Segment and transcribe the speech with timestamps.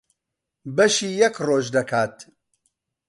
[0.75, 2.15] بەشی یەک ڕۆژ دەکات.